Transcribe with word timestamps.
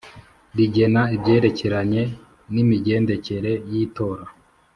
Rigena 0.55 1.01
ibyerekeranye 1.15 2.03
n’imigendekere 2.53 3.51
y’itora 3.71 4.25